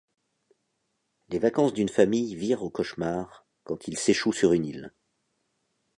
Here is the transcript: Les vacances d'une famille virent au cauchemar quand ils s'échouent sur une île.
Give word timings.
Les 1.29 1.37
vacances 1.37 1.73
d'une 1.75 1.87
famille 1.87 2.33
virent 2.33 2.63
au 2.63 2.71
cauchemar 2.71 3.45
quand 3.63 3.87
ils 3.87 3.99
s'échouent 3.99 4.33
sur 4.33 4.51
une 4.53 4.65
île. 4.65 4.93